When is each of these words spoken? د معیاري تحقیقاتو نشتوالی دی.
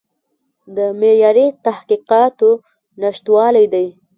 د 0.75 0.77
معیاري 0.99 1.47
تحقیقاتو 1.65 2.49
نشتوالی 3.01 3.65
دی. 3.73 3.85